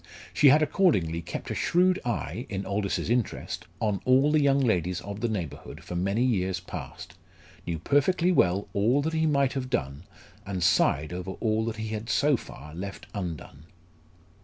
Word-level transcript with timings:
She 0.33 0.47
had 0.49 0.63
accordingly 0.63 1.21
kept 1.21 1.51
a 1.51 1.53
shrewd 1.53 1.99
eye 2.03 2.47
in 2.49 2.65
Aldous's 2.65 3.07
interest 3.07 3.67
on 3.79 4.01
all 4.03 4.31
the 4.31 4.41
young 4.41 4.59
ladies 4.59 4.99
of 5.01 5.19
the 5.19 5.29
neighbourhood 5.29 5.83
for 5.83 5.95
many 5.95 6.23
years 6.23 6.59
past; 6.59 7.13
knew 7.67 7.77
perfectly 7.77 8.31
well 8.31 8.67
all 8.73 9.03
that 9.03 9.13
he 9.13 9.27
might 9.27 9.53
have 9.53 9.69
done, 9.69 10.05
and 10.43 10.63
sighed 10.63 11.13
over 11.13 11.33
all 11.33 11.65
that 11.65 11.75
he 11.75 11.89
had 11.89 12.09
so 12.09 12.35
far 12.35 12.73
left 12.73 13.05
undone. 13.13 13.65